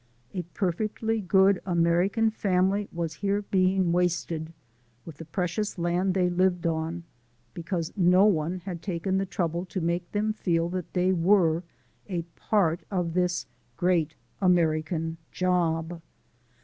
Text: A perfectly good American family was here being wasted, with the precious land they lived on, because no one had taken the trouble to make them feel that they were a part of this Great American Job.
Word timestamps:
A 0.33 0.41
perfectly 0.55 1.21
good 1.21 1.61
American 1.63 2.31
family 2.31 2.89
was 2.91 3.13
here 3.13 3.43
being 3.43 3.91
wasted, 3.91 4.51
with 5.05 5.17
the 5.17 5.25
precious 5.25 5.77
land 5.77 6.15
they 6.15 6.27
lived 6.27 6.65
on, 6.65 7.03
because 7.53 7.93
no 7.95 8.25
one 8.25 8.61
had 8.61 8.81
taken 8.81 9.19
the 9.19 9.27
trouble 9.27 9.63
to 9.65 9.79
make 9.79 10.11
them 10.11 10.33
feel 10.33 10.69
that 10.69 10.93
they 10.93 11.13
were 11.13 11.61
a 12.09 12.23
part 12.35 12.79
of 12.89 13.13
this 13.13 13.45
Great 13.77 14.15
American 14.41 15.17
Job. 15.31 16.01